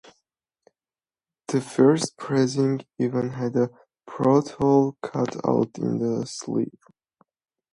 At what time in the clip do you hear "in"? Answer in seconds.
5.77-5.99